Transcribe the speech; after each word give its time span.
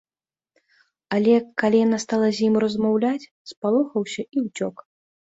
Але, 1.17 1.35
калі 1.63 1.77
яна 1.85 1.99
стала 2.05 2.29
з 2.37 2.41
ім 2.47 2.55
размаўляць, 2.63 3.27
спалохаўся 3.51 4.21
і 4.25 4.37
ўцёк. 4.47 4.75